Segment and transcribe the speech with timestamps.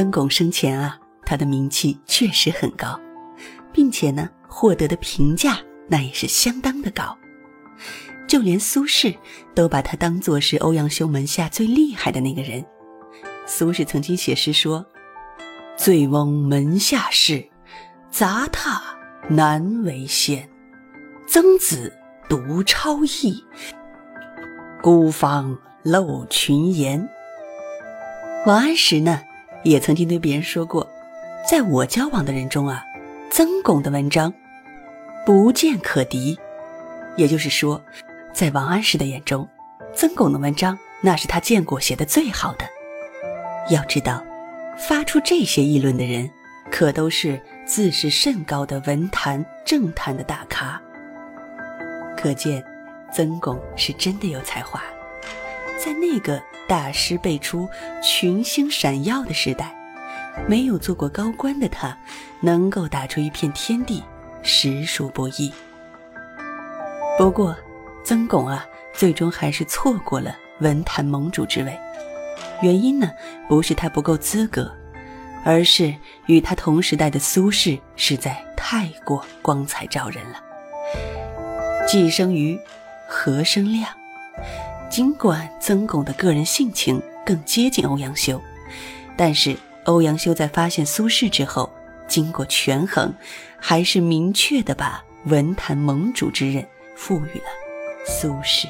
[0.00, 2.98] 曾巩生前啊，他的名气确实很高，
[3.70, 7.14] 并且呢，获得的评价那也是相当的高，
[8.26, 9.14] 就连苏轼
[9.54, 12.64] 都把他当作是欧阳修门下最厉害的那个人。
[13.44, 14.86] 苏轼曾经写诗说
[15.76, 17.46] ：“醉翁门下事，
[18.10, 18.80] 杂沓
[19.28, 20.48] 难为先。
[21.28, 21.92] 曾子
[22.26, 23.44] 独超逸，
[24.80, 27.06] 孤芳漏群言。”
[28.48, 29.20] 王安石呢，
[29.62, 30.88] 也曾经对别人说过，
[31.48, 32.82] 在我交往的人中啊，
[33.30, 34.32] 曾巩的文章
[35.26, 36.38] 不见可敌。
[37.16, 37.80] 也就是说，
[38.32, 39.46] 在王安石的眼中，
[39.94, 42.64] 曾巩的文章那是他见过写的最好的。
[43.68, 44.24] 要知道，
[44.78, 46.30] 发出这些议论的人，
[46.70, 50.80] 可都是自视甚高的文坛政坛的大咖。
[52.16, 52.64] 可见，
[53.12, 54.82] 曾巩是真的有才华，
[55.78, 56.40] 在那个。
[56.70, 57.68] 大师辈出、
[58.00, 59.74] 群星闪耀的时代，
[60.46, 61.98] 没有做过高官的他，
[62.40, 64.00] 能够打出一片天地，
[64.44, 65.52] 实属不易。
[67.18, 67.56] 不过，
[68.04, 71.76] 曾巩啊，最终还是错过了文坛盟主之位。
[72.62, 73.10] 原因呢，
[73.48, 74.72] 不是他不够资格，
[75.44, 75.92] 而是
[76.26, 80.40] 与他同时代的苏轼实在太过光彩照人了。
[81.84, 82.56] 既生瑜，
[83.08, 83.88] 何生亮？
[84.90, 88.42] 尽管曾巩的个人性情更接近欧阳修，
[89.16, 91.72] 但是欧阳修在发现苏轼之后，
[92.08, 93.14] 经过权衡，
[93.56, 96.66] 还是明确的把文坛盟主之任
[96.96, 97.44] 赋予了
[98.04, 98.66] 苏轼。